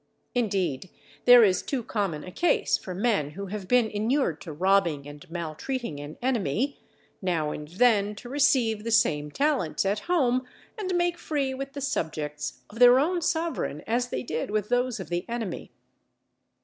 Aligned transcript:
Indeed, 0.33 0.89
there 1.25 1.43
is 1.43 1.61
too 1.61 1.83
common 1.83 2.23
a 2.23 2.31
case 2.31 2.75
for 2.75 2.95
men 2.95 3.31
who 3.37 3.45
have 3.53 3.67
been 3.67 3.87
inured 3.87 4.41
to 4.41 4.51
robbing 4.51 5.07
and 5.07 5.29
maltreating 5.29 5.99
an 5.99 6.17
enemy, 6.23 6.79
now 7.21 7.51
and 7.51 7.67
then 7.67 8.15
to 8.15 8.27
receive 8.27 8.83
the 8.83 8.89
same 8.89 9.29
talents 9.29 9.85
at 9.85 9.99
home, 10.09 10.47
and 10.75 10.95
make 10.95 11.19
free 11.19 11.53
with 11.53 11.73
the 11.73 11.81
subjects 11.81 12.61
of 12.71 12.79
their 12.79 12.97
own 12.99 13.21
Sovereign 13.21 13.81
as 13.85 14.09
they 14.09 14.23
did 14.23 14.49
with 14.49 14.69
those 14.69 14.99
of 14.99 15.09
the 15.09 15.23
enemy. 15.29 15.69